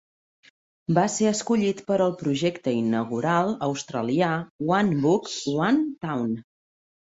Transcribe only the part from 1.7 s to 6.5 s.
per al projecte inaugural australià "One Book-One Town".